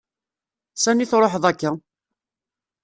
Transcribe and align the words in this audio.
S 0.81 0.83
ani 0.89 1.05
truḥeḍ 1.11 1.43
akka? 1.51 1.71